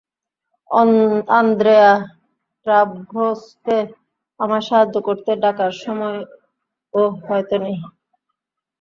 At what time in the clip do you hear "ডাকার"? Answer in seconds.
5.43-5.71